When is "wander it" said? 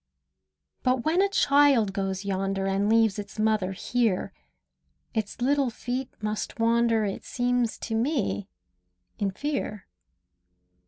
6.59-7.23